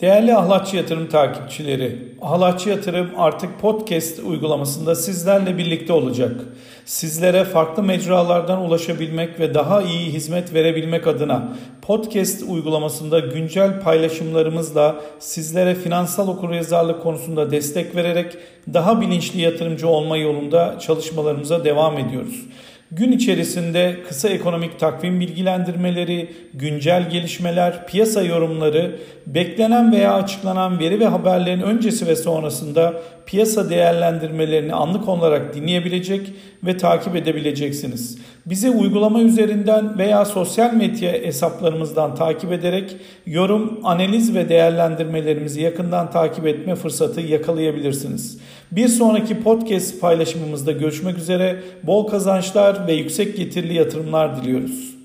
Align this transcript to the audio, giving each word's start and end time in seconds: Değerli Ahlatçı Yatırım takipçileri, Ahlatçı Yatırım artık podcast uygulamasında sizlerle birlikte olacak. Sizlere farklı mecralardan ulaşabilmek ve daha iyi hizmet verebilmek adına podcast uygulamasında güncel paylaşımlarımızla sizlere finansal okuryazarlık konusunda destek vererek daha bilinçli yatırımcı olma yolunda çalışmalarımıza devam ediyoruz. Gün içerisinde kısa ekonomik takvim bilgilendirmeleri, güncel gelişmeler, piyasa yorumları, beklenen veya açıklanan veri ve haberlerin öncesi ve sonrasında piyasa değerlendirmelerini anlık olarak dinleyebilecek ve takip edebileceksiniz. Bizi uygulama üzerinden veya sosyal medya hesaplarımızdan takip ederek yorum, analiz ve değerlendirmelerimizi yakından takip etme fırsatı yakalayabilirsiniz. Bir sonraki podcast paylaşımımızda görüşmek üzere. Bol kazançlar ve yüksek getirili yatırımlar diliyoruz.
Değerli 0.00 0.34
Ahlatçı 0.36 0.76
Yatırım 0.76 1.08
takipçileri, 1.08 1.98
Ahlatçı 2.22 2.68
Yatırım 2.68 3.10
artık 3.16 3.60
podcast 3.60 4.18
uygulamasında 4.18 4.94
sizlerle 4.94 5.58
birlikte 5.58 5.92
olacak. 5.92 6.40
Sizlere 6.84 7.44
farklı 7.44 7.82
mecralardan 7.82 8.60
ulaşabilmek 8.60 9.40
ve 9.40 9.54
daha 9.54 9.82
iyi 9.82 10.12
hizmet 10.12 10.54
verebilmek 10.54 11.06
adına 11.06 11.48
podcast 11.82 12.42
uygulamasında 12.42 13.18
güncel 13.18 13.80
paylaşımlarımızla 13.80 14.96
sizlere 15.18 15.74
finansal 15.74 16.28
okuryazarlık 16.28 17.02
konusunda 17.02 17.50
destek 17.50 17.96
vererek 17.96 18.36
daha 18.72 19.00
bilinçli 19.00 19.40
yatırımcı 19.40 19.88
olma 19.88 20.16
yolunda 20.16 20.78
çalışmalarımıza 20.78 21.64
devam 21.64 21.98
ediyoruz. 21.98 22.44
Gün 22.92 23.12
içerisinde 23.12 23.96
kısa 24.08 24.28
ekonomik 24.28 24.78
takvim 24.78 25.20
bilgilendirmeleri, 25.20 26.30
güncel 26.54 27.10
gelişmeler, 27.10 27.86
piyasa 27.86 28.22
yorumları, 28.22 28.96
beklenen 29.26 29.92
veya 29.92 30.14
açıklanan 30.14 30.78
veri 30.78 31.00
ve 31.00 31.06
haberlerin 31.06 31.60
öncesi 31.60 32.06
ve 32.06 32.16
sonrasında 32.16 32.94
piyasa 33.26 33.70
değerlendirmelerini 33.70 34.74
anlık 34.74 35.08
olarak 35.08 35.54
dinleyebilecek 35.54 36.32
ve 36.64 36.76
takip 36.76 37.16
edebileceksiniz. 37.16 38.18
Bizi 38.46 38.70
uygulama 38.70 39.20
üzerinden 39.20 39.98
veya 39.98 40.24
sosyal 40.24 40.74
medya 40.74 41.12
hesaplarımızdan 41.12 42.14
takip 42.14 42.52
ederek 42.52 42.96
yorum, 43.26 43.80
analiz 43.84 44.34
ve 44.34 44.48
değerlendirmelerimizi 44.48 45.60
yakından 45.62 46.10
takip 46.10 46.46
etme 46.46 46.74
fırsatı 46.74 47.20
yakalayabilirsiniz. 47.20 48.38
Bir 48.72 48.88
sonraki 48.88 49.42
podcast 49.42 50.00
paylaşımımızda 50.00 50.72
görüşmek 50.72 51.18
üzere. 51.18 51.62
Bol 51.82 52.06
kazançlar 52.06 52.77
ve 52.86 52.92
yüksek 52.92 53.36
getirili 53.36 53.74
yatırımlar 53.74 54.42
diliyoruz. 54.42 54.97